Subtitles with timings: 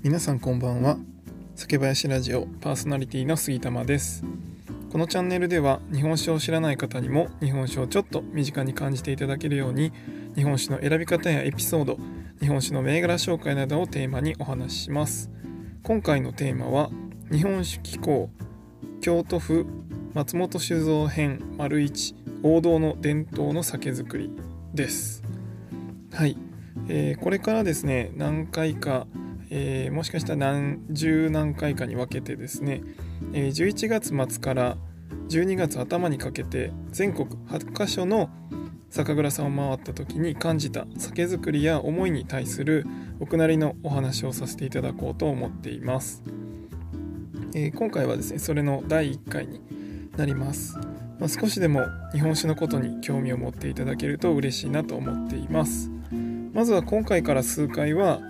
[0.00, 0.96] 皆さんこんばんは。
[1.56, 4.22] 酒林ラジオパーソナリティの杉玉です。
[4.92, 9.92] このチャンネルでは日本酒を知らない方にも日本酒をちょっと身近に感じていただけるように
[10.36, 11.98] 日本酒の選び方やエピソード
[12.40, 15.32] 日本酒の銘柄紹介などをテーマにお話しします。
[15.82, 16.90] 今回のテーマは
[17.32, 18.30] 日本酒機構
[19.00, 19.66] 京都府
[20.14, 24.30] 松本酒造編丸一王道の伝統の酒造り
[24.72, 25.24] です。
[26.12, 26.36] はい、
[26.88, 29.08] えー、これからですね何回か
[29.50, 32.82] えー、もしかしたら何十何回かに分けてですね、
[33.32, 34.76] えー、11月末から
[35.28, 38.30] 12月頭にかけて全国8カ所の
[38.90, 42.86] 酒蔵さんを回った時に感じた酒造りや思いに対する
[43.18, 46.22] 僕なりのお話をさせていただこうと思っています、
[47.54, 49.60] えー、今回はですねそれの第1回に
[50.16, 50.76] なります、
[51.18, 55.90] まあ、少しでも日本酒のことに興味を持っていただけると嬉しいなと思っています。
[56.58, 58.20] まずは今回から数回は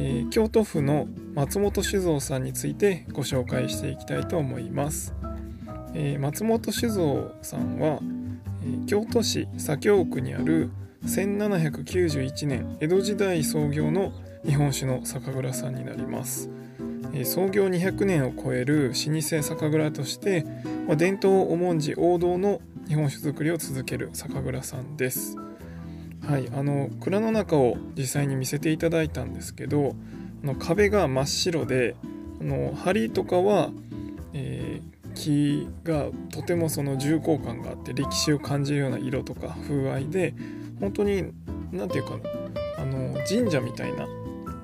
[0.00, 5.12] えー、京都府の松本酒造さんについてご紹介していきたいと思います、
[5.92, 7.98] えー、松本酒造さんは、
[8.62, 10.70] えー、京都市左京区にある
[11.04, 14.12] 1791年江戸時代創業の
[14.46, 16.48] 日本酒の酒蔵さんになります、
[17.12, 20.44] え創業200年を超える老舗酒蔵として、
[20.86, 25.36] まあ、伝統を重んじ王道の日本酒造りを続ける酒蔵さんです。
[26.28, 29.96] はいあの蔵の中を実際に見せていただいたんですけど
[30.44, 31.96] あの壁が真っ白で
[32.42, 33.70] あの梁とかは、
[34.34, 40.34] えー、木がとてもその重厚感があって歴史を感じるような色とか風合いで
[40.80, 41.32] 本当に
[41.72, 42.18] 何て言うか
[42.76, 44.06] あの神社みたいな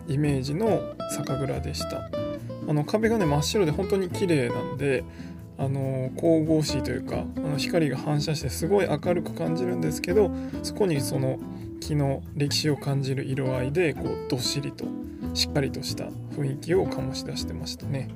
[0.06, 0.83] イメージの
[1.17, 2.11] 酒蔵でした。
[2.67, 5.05] あの壁がね真っ白で本当に綺麗なんで
[5.56, 10.30] あの神々しいというかあの光が反射してすごい明るく感じるんですけど
[10.62, 11.38] そこにその
[11.80, 14.86] 木の歴史を感じる色合いでこうどっしりと
[15.34, 16.05] しっかりとした
[16.36, 18.08] 雰囲気を醸し出してましたね。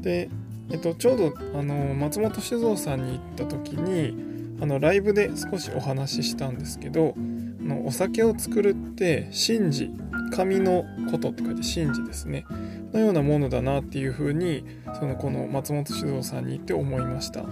[0.00, 0.28] で、
[0.70, 7.20] えっと、ちょうどあの松本酒造さんに行った時にあのライブで少しお話ししたんですけどあ
[7.62, 9.90] のお酒を作るって神事
[10.34, 12.44] 神のことって書いて神事ですね
[12.92, 14.64] のようなものだなっていうふうに
[14.98, 17.44] そのこの松本酒造さんに行って思いました。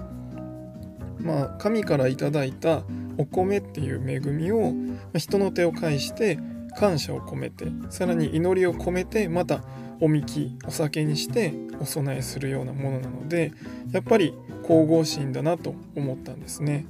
[1.18, 2.82] まあ、神からいただいた
[3.18, 4.72] お米っていう恵みを
[5.18, 6.38] 人の手を介して
[6.78, 9.62] 感謝を込めてさらに祈りを込めてまた
[10.00, 13.52] おみきお酒にしてお供えするようなものなので
[13.92, 14.34] やっぱり
[14.66, 16.86] 神々しいんだなと思ったんですね。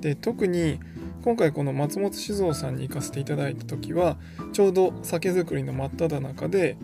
[0.00, 0.80] で特に
[1.22, 4.16] 今回この松本酒造さんに行かせていただいた時は
[4.52, 6.76] ちょうど酒造りの真っ只中で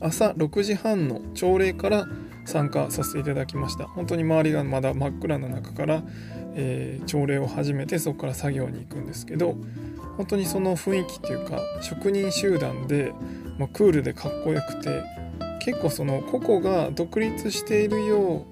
[0.00, 2.06] 朝6時半の朝礼から
[2.44, 6.02] 参加させていただきました本当に周りがまだ真っ暗な中から、
[6.54, 9.56] えー、朝礼を始めてそこから作業に行くんですけど
[10.16, 13.12] 本当にその雰囲気っていうか職人集団で、
[13.58, 15.02] まあ、クールでかっこよくて
[15.60, 18.44] 結構その個々が独立しているよ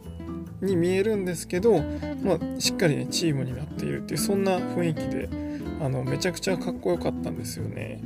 [0.60, 1.80] うに見えるんですけど、
[2.22, 5.28] まあ、しっかりねチームになっているっていうそんな雰囲気で
[5.80, 8.02] あのめちゃくちゃかっこよかったんですよね。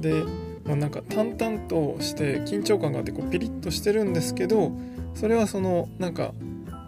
[0.00, 0.24] で、
[0.68, 4.70] まあ、なんか淡々として緊張感があってこうピリッとしてるんですけど
[5.14, 6.34] それはそのなんか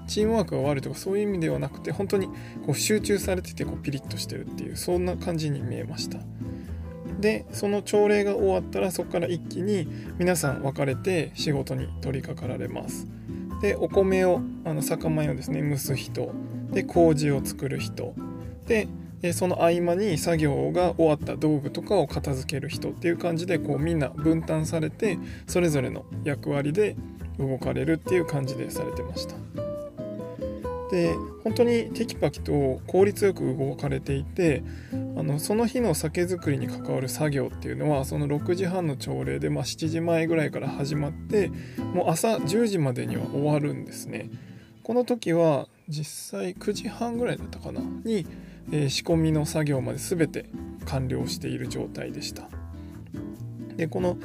[0.07, 2.27] チームワークが悪いとかそういう意味ではなくて本当に
[2.67, 6.19] こう集中されててこうピリッとしてるっていうそんな感じに見えました。
[7.21, 9.87] でその朝礼が終わったらそこから一気に
[10.19, 13.07] 皆さん分かれて仕事に取り掛かられます。
[13.63, 16.33] でお米をあの酒米をですね蒸す人。
[16.73, 18.15] で麹を作る人。
[18.67, 18.89] で
[19.33, 26.97] その合間に作業が終わった道具とかを片付ける人っていう感じでこうみんな分担されてそれぞれの役割で
[27.39, 29.35] 動かれるっていう感じでされてました。
[30.91, 31.15] で
[31.45, 41.53] 本当にテキパキと効率よく動かれていてあのその日の酒造りに関わる作業っていうのはその6時半の朝礼で、まあ、7時前ぐらいから始まって
[41.95, 44.31] もう朝10時までには終わるんですね。
[44.83, 47.81] この時は実際9時半ぐらいだったかな？
[48.05, 48.27] に、
[48.73, 50.47] えー、仕込みの作業まで全て
[50.87, 52.49] 完了している状態でした。
[53.77, 54.17] でこの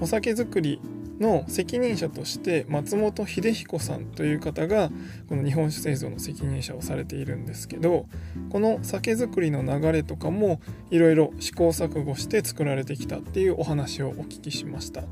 [0.00, 0.80] お酒造り
[1.20, 4.90] の責任者として松本秀彦さんという方が
[5.28, 8.06] この日本酒製造の責任者をされているんですけど
[8.48, 10.60] この酒造りの流れとかも
[10.90, 15.02] いろいろ試行錯誤して作られてきたっていうお話をお聞きしました。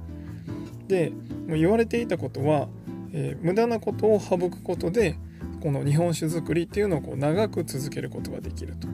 [0.87, 1.13] で
[1.49, 2.69] 言われていたことは、
[3.13, 5.19] えー、無駄なことを省くことで
[5.61, 8.89] この日本酒造りっていうのをこう長く続けることができると。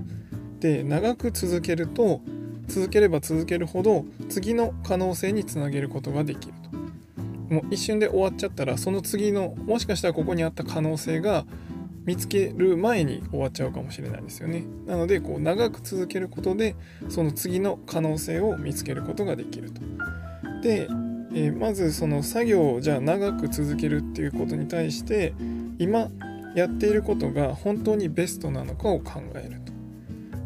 [0.61, 2.21] で長く続けると
[2.67, 7.55] 続ければ続けるほど次の可能性につなげることができると。
[7.55, 11.45] もう一瞬で終わっちゃったらその次のもしかしたらここにあった可能性が
[12.05, 14.65] 見つける前に終わっちゃうかもしれないんですよね。
[14.87, 16.75] なのでこう長く続けることで
[17.09, 19.81] その次の可能性を見つけることができると。
[20.63, 20.89] で
[21.35, 25.35] えー、まずその作業をじゃあ長く続けるっていうことに対して
[25.79, 26.09] 今
[26.55, 29.73] やっていることが本当にベストなのかを考えると。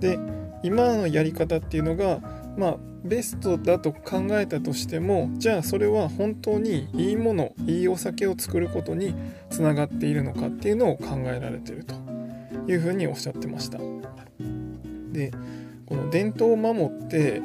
[0.00, 0.18] で
[0.62, 2.20] 今のやり方っていうのが
[2.56, 9.14] まあベストだと考えたとしてもじゃあそれは本当にいいものいいお酒を作ることに
[9.50, 11.94] つながっているのかっていうのを考えられてると
[12.66, 13.78] いうふうにおっしゃってました。
[15.12, 15.32] で
[15.86, 17.40] この伝統を守って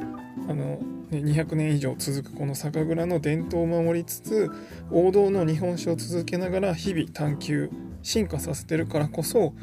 [0.50, 0.80] あの
[1.12, 4.52] 200年以上続くこの酒蔵の伝統を守りつつ
[4.92, 7.70] 王道の日本酒を続けながら日々探求
[8.04, 9.54] 進化させてるからこそ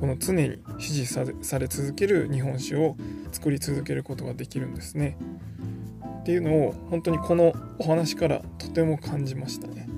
[0.00, 1.24] この常に支持さ
[1.58, 2.96] れ続ける日本酒を
[3.30, 5.16] 作り続けることができるんですね。
[6.20, 9.88] っていうのを本当にこのお話からとても感じましたね。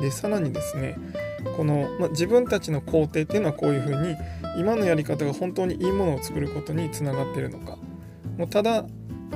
[0.00, 0.96] でさらにですね
[1.56, 4.16] この、ま自分たちの工程っていうのはこういうふうに
[4.58, 7.78] 今のやり方が本当にいいものを作ることにつながってるのか
[8.36, 8.84] もうただ、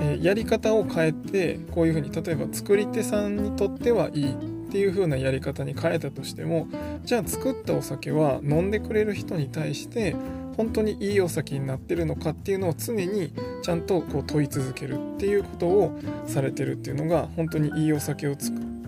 [0.00, 6.68] え、やり方を変えてこういうふうに例えば作り手さんにとってはいいっていう風なやり方に変えたとしても
[7.04, 10.16] じゃあ作ったお酒は飲んでくれる人に対して
[10.56, 13.32] 本当にいいお酒になってるのかっていうのを常に
[13.62, 18.36] ちゃんとこう問い続けるっていうことをされてるっていうのが本当にいいお酒を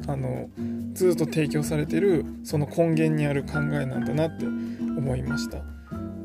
[0.06, 0.48] あの
[0.94, 5.62] ずっと提供されてるその根源にある考えなんだなって思いました。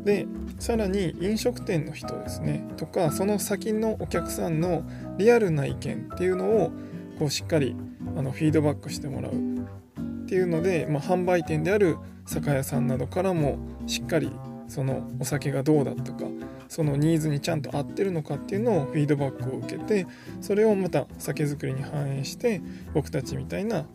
[0.05, 0.27] で
[0.59, 4.83] さらに飲食店の人ですねとかその先のお客さんの
[5.17, 6.71] リアルな意見っていうのを
[7.19, 7.75] こうしっかり
[8.15, 9.33] あのフィードバックしてもらう。
[9.33, 13.57] っていうので、まあ、販売店である酒屋さんなどからも
[13.88, 14.31] しっかり
[14.68, 16.25] そのお酒がどうだとか
[16.68, 20.07] そのニーズにちゃんと合ってるのかっていうのをフィードバックを受けて
[20.42, 22.62] それをまた酒造りに反映して
[22.94, 23.86] 僕たちみたいな、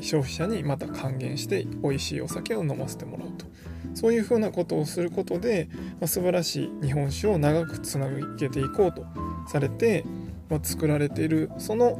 [0.00, 3.46] 消費者にまた還元して美味しいお酒を飲ませてもらうと。
[3.94, 9.04] そういうふうなことをすることで、まあ、素晴らしい日本酒を長くつなげていこうと
[9.48, 10.04] されて、
[10.48, 11.98] まあ、作られているその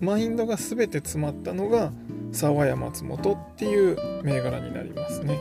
[0.00, 1.92] マインドが全て詰まったのが
[2.32, 5.38] 沢屋松本っていう銘柄になりますね。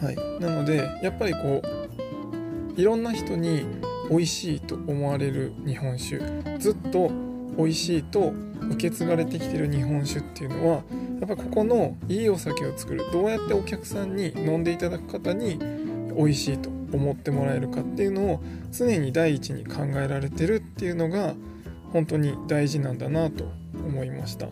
[0.00, 1.62] はい、なのでやっぱりこ
[2.76, 3.64] ういろんな人に
[4.08, 6.18] 美味しいと思われる日本酒。
[6.58, 7.10] ずっと
[7.56, 8.32] 美味しいと
[8.70, 10.82] 受け継がれてきてる日本酒っていうのは
[11.20, 13.04] やっぱここのいいお酒を作る。
[13.12, 15.58] どうやってお客さんに飲んでいただく方に
[16.16, 21.34] 美味しいと思ってもらえるかっていうのを常に第一に考えられてるっていうのが
[21.92, 24.48] 本当に大事なんだなと思いました。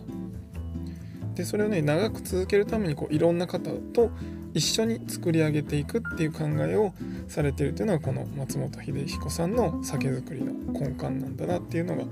[1.34, 4.10] でそれをね長く続けるためにこういろんな方と
[4.54, 6.94] 一緒に作り上げていくっていう考えを
[7.28, 12.04] されてるっていうのはこの松本秀彦さんの酒造りの根幹なんだなっていうのが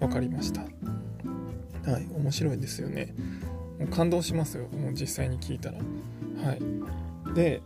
[0.00, 0.62] 分かりました。
[0.62, 3.14] はい面白いですよね。
[3.78, 4.66] もう感動しますよ。
[4.68, 5.78] もう実際に聞いたら。
[6.44, 7.34] はい。
[7.34, 7.62] で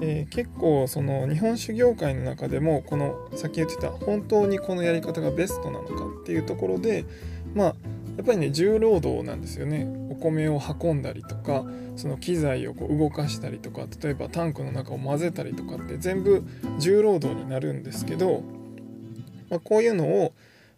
[0.00, 7.04] えー、結構その日本酒業界の中でもこのさっき言ってた本当にこのやり方がベストなのかっていうところで
[7.54, 7.74] まあ
[8.16, 11.64] やっぱりね重労働なんですよねお米を運んだりとか
[11.96, 16.44] その機材をこう動かしたりとか例えばタンクの中を混ぜたりとかって全部
[16.78, 18.42] 重労働になるんですけど、
[19.48, 20.32] まあ、こういうのを、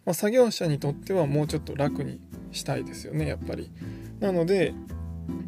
[0.05, 2.19] まあ、作業者にとってはもうちょっと楽に
[2.51, 3.71] したいですよねやっぱり。
[4.19, 4.73] なので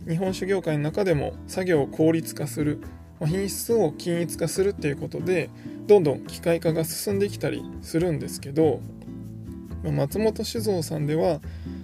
[0.08, 2.82] 日本酒業界の中でも作業を効率化する
[3.22, 5.50] 品質を均一化するっていうことで
[5.88, 8.82] どんどん機械化が進んできたりするんですけど
[9.84, 11.40] 松本酒造さんでは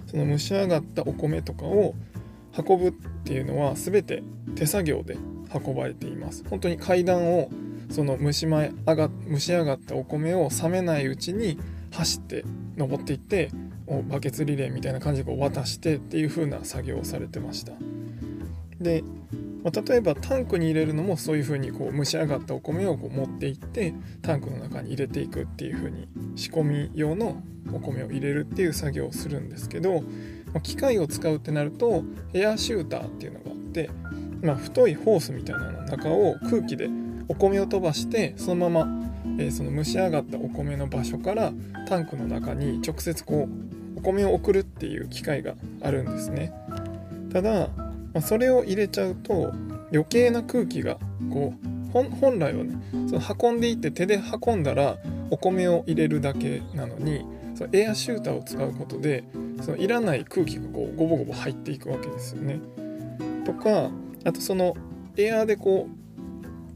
[0.06, 1.94] その蒸し上がったお米とかを
[2.56, 2.92] 運ぶっ
[3.24, 4.22] ていうのは全て
[4.56, 5.16] 手作業で
[5.54, 6.44] 運ばれています。
[6.48, 7.50] 本当に階段を
[7.90, 11.58] その蒸し前上が蒸し上がったお米を冷めないうちに
[11.92, 12.44] 走って
[12.76, 13.50] 登っていって
[14.08, 17.72] バケツリレーみたいな感じでこう渡してっていう風な作業をされてました。
[18.80, 19.04] で
[19.62, 27.42] まあ、例えばタンクに入れるのもそういう風にこう蒸し上がったお米をこう持っていってタンクの中に入れていくっていう風に仕込み用の
[27.72, 32.02] お米を入れるっていう作業をするんですけど、まあ、機械を使うってなると
[32.34, 33.90] エアシューターっていうのがあって、
[34.42, 36.90] まあ、太いホースみたいなの中を空気で
[37.28, 41.52] お米を飛ばしてそのまま、えー、その蒸し上がったお米の場所から
[41.88, 46.52] タンクの中に直接こうお米を送るっていう機械があるんですね。
[47.32, 47.68] ただ
[48.14, 49.52] まあ、それを入れちゃうと
[49.92, 50.98] 余計な空気が
[51.30, 52.76] こう本来はね
[53.08, 54.96] その運んでいって手で運んだら
[55.30, 59.24] お米を入れるだけなのにそのエアシューターを使うことで
[59.60, 62.60] そのいらない空気がこうゴボゴボ入っていくわけですよね。
[63.44, 63.90] とか
[64.24, 64.74] あとその
[65.16, 65.88] エアーでこ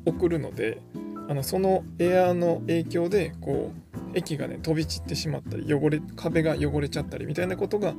[0.06, 0.80] う送るので
[1.28, 7.94] あのそのエアーの影響でこう液がね飛び散ってしまったり汚れ壁が汚れちゃったりみたいなことが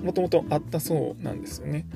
[0.00, 1.86] もともとあったそうなんですよね。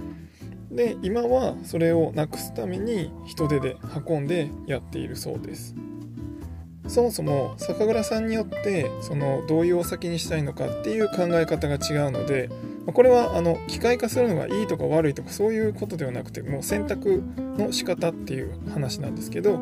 [0.75, 3.76] で今はそれをなくすために人手で
[4.07, 5.75] 運んでやっているそうです。
[6.87, 12.50] そもそも酒蔵さんによってそのどういうお酒にしたいのかっていう考え方が違うので
[12.93, 17.23] これはあの機械化するのがいいとか悪いとかそういうことではなくてもう選択
[17.57, 19.59] の仕方っていう話なんですけど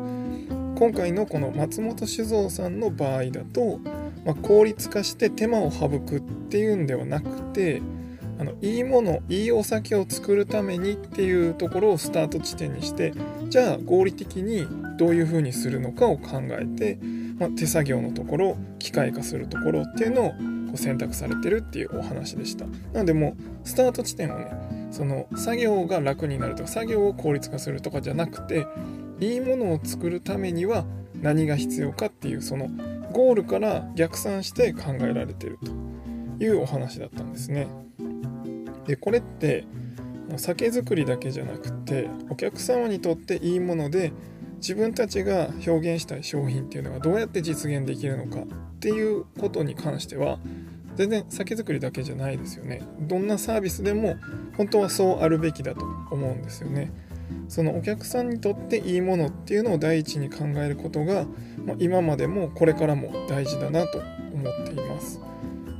[0.75, 3.79] 今回のこの松本酒造さんの場合だと、
[4.25, 7.81] まあ、効率化して手間を省くっていうんではなくて
[8.39, 13.13] あのいいものいいお酒を作るためにっていうところをスタート地点にして
[13.49, 16.99] じゃあ合理的にどういうふうにするのかを考えて、
[17.37, 20.35] まあ、手作業のところ機械化するところっていうのをこ
[20.75, 28.67] う選択されてるっていうお話でしたなのでもうスタート地点をねその作業が楽になるとか作業を効率化するとかじゃなくて
[29.19, 30.85] いいものを作るためには
[31.21, 32.69] 何が必要かっていうその
[33.11, 37.67] ゴールから逆算して考えられてるというお話だったんですね。
[38.85, 39.65] でこれって
[40.37, 44.13] 酒造りだけじゃなくてお客様にとっていいもので
[44.57, 48.45] 自分たちが表現したい商品っていうのがどうやって実現できるのかっ
[48.79, 50.39] ていうことに関しては
[50.95, 52.81] 全然酒造りだけじゃないですよね。
[53.01, 54.15] どんなサービスでも
[54.55, 56.91] 本当はそうあるべきだと思うんですよね。
[57.49, 61.25] そのお客さんにとっていいものっていうのを第一に考えることが、
[61.65, 63.99] まあ、今までもこれからも大事だなと
[64.33, 65.19] 思っています、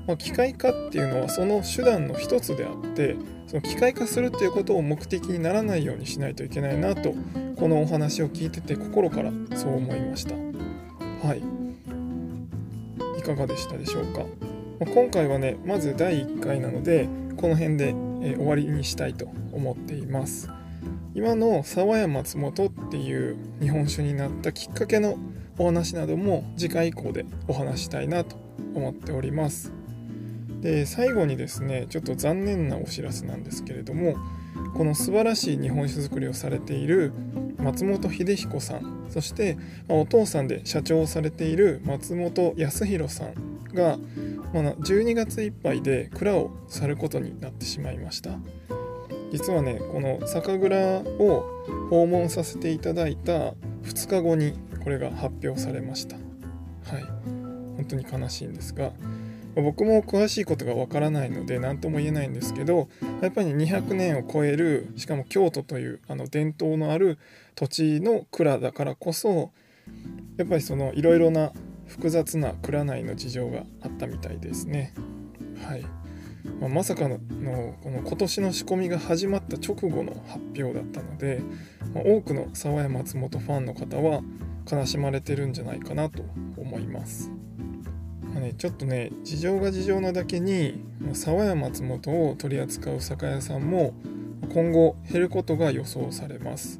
[0.07, 3.15] まあ、機械化っていうのはその手段の一つであって
[3.47, 7.13] その機械化するっていうことを目的にならないようにしないといけないなと
[7.55, 10.35] このお話を聞いてて心からそう思いました。
[11.27, 11.43] はい。
[13.17, 14.25] いかがでしたでしょうか、ま
[14.81, 17.07] あ、今回はねまず第1回なので
[17.37, 20.49] この辺で、え終わりにしたいと思っています。
[21.15, 25.17] 今の沢屋松本っていう日本酒になったきっかけの
[25.57, 28.35] お話なども次回以降でお話したいなと
[28.73, 29.82] 思っております。
[30.63, 34.15] で最後にですねちょっと残念なお知らせなんですけれども
[34.75, 37.13] この素晴らしい日本酒造りをされている
[37.57, 43.35] 松本秀彦さんそして、お父さんで社長をされている松本康弘さん
[43.75, 43.99] が、
[44.51, 48.31] 12月いっぱいで蔵を去ることになってしまいました。
[49.31, 51.43] 実はねこの酒蔵を
[51.89, 53.53] 訪問させていただいた
[53.83, 54.53] 2日後に
[54.83, 56.15] これが発表されました。
[56.15, 57.03] はい。
[57.75, 58.93] 本当に悲しいんですが
[59.55, 62.89] 僕も詳しいことがわからないので何とも言えないんですけど
[63.21, 67.19] やっぱり200年を超えるしかも京都というあの伝統のある
[67.55, 69.51] 土地の蔵だからこそ
[70.37, 71.51] やっぱりそのいろいろな
[71.87, 74.93] 複雑な蔵内の事情があったみたいですね
[75.67, 75.85] はい
[76.59, 81.41] まあ、まさかのこの今年の仕込みが始まった直後の発表だったので、
[81.93, 84.21] まあ、多くの沢谷松本ファンの方は
[84.69, 86.23] 悲しまれてるんじゃないかなと
[86.57, 87.31] 思います。
[88.33, 93.93] まあね、ちょっとね事情が事情なだけに沢谷松本を取り扱う酒屋さんも
[94.53, 96.79] 今後減ることが予想されます。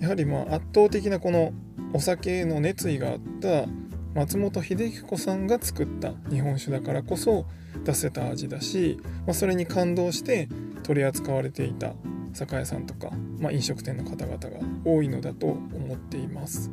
[0.00, 1.52] やはりまあ圧倒的なこの
[1.92, 3.66] お酒への熱意があった
[4.14, 7.46] 松本秀彦さんが作った日本酒だからこそ
[7.84, 10.48] 出せた味だし、まあ、それに感動して
[10.82, 11.92] 取り扱われていた
[12.34, 14.48] 酒屋さんとか、まあ、飲食店の方々が
[14.84, 16.70] 多いのだと思っています。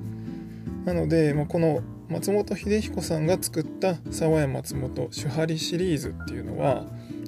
[0.86, 6.86] なので、まあ、この松本秀彦さんが作った沢屋松本手張りシリーズっていうのは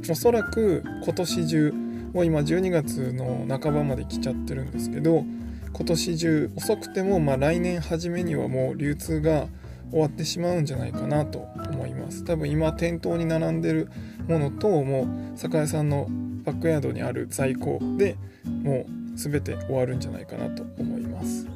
[0.09, 1.71] おそらく今年中
[2.13, 5.25] もう今12月の半ばまで来ちゃってるんですけど
[5.73, 9.47] 今年中遅くてもま来年初めにはもう流通が
[9.91, 11.39] 終わってしまうんじゃないかなと
[11.71, 12.23] 思います。
[12.25, 13.89] 多分今店頭に並んでる
[14.27, 15.03] ものとも
[15.35, 16.07] う酒屋さんの
[16.43, 21.47] バックヤードにある在庫でもう全て終わるんじゃないかなと思います。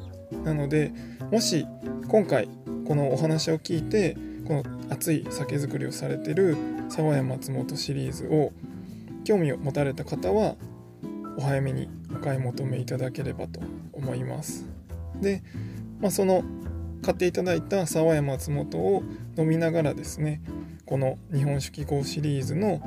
[0.44, 0.92] なので
[1.30, 1.66] もし
[2.08, 2.48] 今回
[2.86, 6.56] このお話を聞いてこの熱い酒造りをされてる
[6.88, 8.52] 沢屋松本シリーズを
[9.24, 10.56] 興味を持たれた方は
[11.38, 13.60] お早めにお買い求めいただければと
[13.92, 14.66] 思います。
[15.20, 15.42] で、
[16.00, 16.42] まあ、その
[17.02, 19.02] 買っていただいた沢山松本を
[19.36, 20.40] 飲みながらですね
[20.86, 22.80] この日本酒機構シリーズの、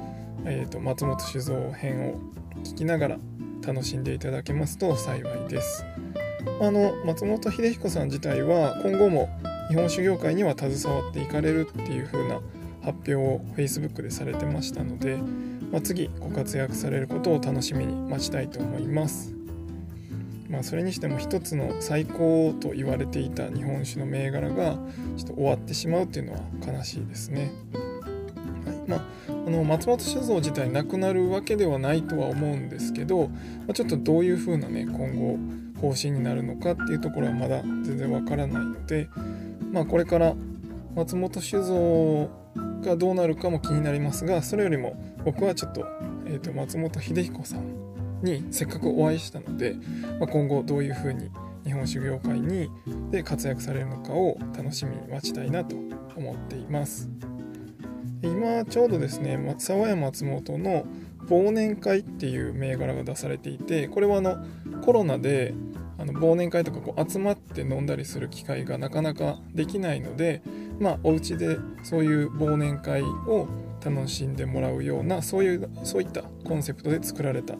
[0.45, 2.19] えーと、松本酒造編を
[2.63, 3.17] 聞きながら
[3.65, 5.83] 楽しんでいただけますと幸いです。
[6.61, 9.29] あの松本秀彦さん自体は今後も
[9.69, 12.39] 日本酒業界には携わっていかれるっていう風な
[12.81, 15.17] 発表を Facebook でされてましたので、
[15.71, 19.35] まあ、次ご活躍されることを楽しみに待ちたいと思います
[20.49, 24.77] まあ、それにしても一つの最高と言われていた日本酒の銘柄が
[25.17, 27.51] ちょっと終わってしまうっていうのは悲しいですね。
[28.65, 29.01] はいまあ、
[29.45, 33.35] あの松本酒造自体なくなるわけではないとは思うんですけど、ま
[33.69, 35.37] あ、ちょっとどういう風なね今後
[35.81, 39.07] 方針になるのかっていうところはまだ全然わからないので、
[39.71, 40.35] まあ、これから
[40.95, 42.29] 松本酒造
[42.81, 45.85] がどうなるかも気になりますがそれよりも僕はちょっと,、
[46.25, 47.85] えー、と松本秀彦さん
[48.23, 49.75] にせっかくお会いしたので、
[50.19, 51.29] まあ、今後どういうふうに
[51.65, 52.69] 日本酒業界に
[53.11, 55.75] で活躍されるのかを楽しみに待ちたいなと
[56.15, 57.09] 思っています。
[58.27, 60.85] 今ちょうどですね松沢山松本の
[61.27, 64.37] 忘年会っていう銘柄が出されていてこれはあの
[64.83, 65.53] コロナで
[65.97, 70.41] あの忘年会とかこう集まって飲んだりする機会がなかなかできないので
[70.79, 73.47] まあお家でそういう忘年会を
[73.83, 77.55] 楽しんでもらうようなそういうそういったコンセプトで作られた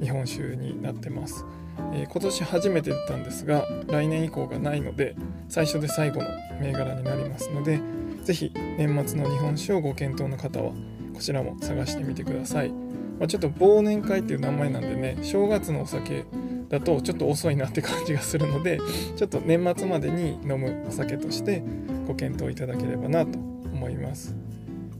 [0.00, 1.44] 日本酒になってます、
[1.92, 5.16] えー、今年初めて出たんですが来年以降がないので
[5.48, 6.28] 最初で最後の
[6.60, 7.80] 銘柄になりますので
[8.22, 10.72] 是非年末の日本酒をご検討の方は
[11.14, 16.24] こちらも探してみてください、まあ、ちょっと忘年会っていう名前なんでね正月のお酒
[16.68, 18.80] だとちょっと遅いなって感じがするので
[19.16, 21.62] ちょっと年末までに飲むお酒として
[22.06, 24.34] ご検討いただければなと思います。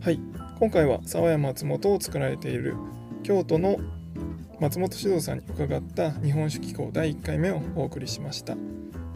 [0.01, 0.21] はい。
[0.59, 2.77] 今回は沢山松本を作られている
[3.23, 3.79] 京都の
[4.61, 8.57] 松本指導さんに伺った日本酒機構第1回目をお送りしました。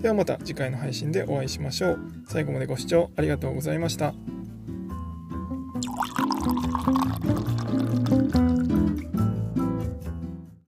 [0.00, 1.98] ではまた次回の配信でお会いしましょう。
[2.28, 4.35] 最後までご視聴ありがとうございました。